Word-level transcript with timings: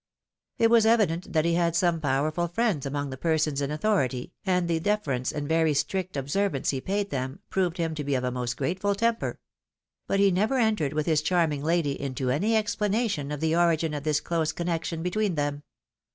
It 0.57 0.71
was 0.71 0.83
evident 0.87 1.31
that 1.31 1.45
he 1.45 1.53
had 1.53 1.75
some 1.75 2.01
powerful 2.01 2.47
friends 2.47 2.87
among 2.87 3.11
the 3.11 3.17
persons 3.19 3.61
in 3.61 3.69
authority, 3.69 4.33
and 4.43 4.67
the 4.67 4.79
defer 4.79 5.11
ence 5.11 5.31
and 5.31 5.47
very 5.47 5.75
strict 5.75 6.17
observance 6.17 6.71
he 6.71 6.81
paid 6.81 7.11
them, 7.11 7.37
proved 7.51 7.77
him 7.77 7.93
to 7.93 8.03
be 8.03 8.15
of 8.15 8.23
a 8.23 8.31
most 8.31 8.57
grateful 8.57 8.95
temper; 8.95 9.37
but 10.07 10.19
he 10.19 10.31
never 10.31 10.57
entered 10.57 10.93
with 10.93 11.05
his 11.05 11.21
charm 11.21 11.51
ing 11.51 11.63
lady 11.63 12.01
into 12.01 12.31
any 12.31 12.55
explanation 12.55 13.31
of 13.31 13.41
the 13.41 13.55
origin 13.55 13.93
of 13.93 14.01
this 14.01 14.19
close 14.19 14.51
con 14.51 14.65
nection 14.65 15.03
between 15.03 15.35
them. 15.35 15.61